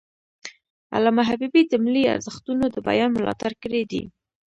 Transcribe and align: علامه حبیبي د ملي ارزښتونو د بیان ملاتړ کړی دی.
علامه 0.95 1.23
حبیبي 1.29 1.61
د 1.67 1.73
ملي 1.83 2.03
ارزښتونو 2.15 2.65
د 2.71 2.77
بیان 2.87 3.09
ملاتړ 3.17 3.51
کړی 3.63 3.81
دی. 3.91 4.03